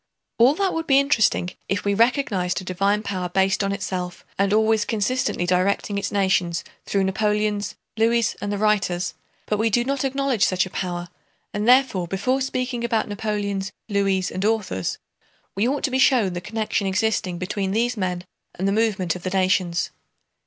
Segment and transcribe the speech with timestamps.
[0.39, 4.51] All that would be interesting if we recognized a divine power based on itself and
[4.51, 9.13] always consistently directing its nations through Napoleons, Louis es, and writers;
[9.45, 11.09] but we do not acknowledge such a power,
[11.53, 14.97] and therefore before speaking about Napoleons, Louis es, and authors,
[15.55, 18.23] we ought to be shown the connection existing between these men
[18.55, 19.91] and the movement of the nations.